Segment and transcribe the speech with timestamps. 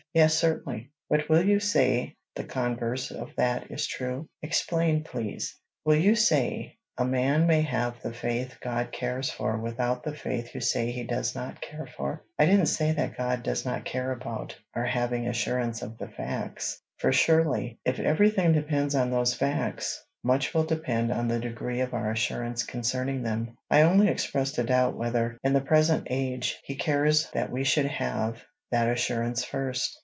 [0.13, 0.91] "Yes, certainly.
[1.09, 6.75] But will you say the converse of that is true?" "Explain, please." "Will you say
[6.97, 11.05] a man may have the faith God cares for without the faith you say he
[11.05, 15.29] does not care for?" "I didn't say that God does not care about our having
[15.29, 20.65] assurance of the facts; for surely, if every thing depends on those facts, much will
[20.65, 23.57] depend on the degree of our assurance concerning them.
[23.69, 27.85] I only expressed a doubt whether, in the present age, he cares that we should
[27.85, 29.97] have that assurance first.